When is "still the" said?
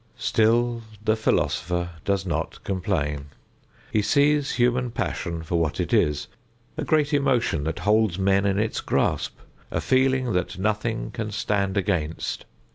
0.17-1.15